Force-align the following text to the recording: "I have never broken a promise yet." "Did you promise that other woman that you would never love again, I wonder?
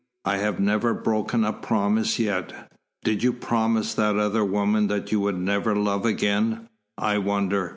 "I 0.25 0.37
have 0.37 0.59
never 0.59 0.95
broken 0.95 1.45
a 1.45 1.53
promise 1.53 2.17
yet." 2.17 2.71
"Did 3.03 3.21
you 3.21 3.31
promise 3.31 3.93
that 3.93 4.17
other 4.17 4.43
woman 4.43 4.87
that 4.87 5.11
you 5.11 5.19
would 5.19 5.37
never 5.37 5.75
love 5.75 6.07
again, 6.07 6.67
I 6.97 7.19
wonder? 7.19 7.69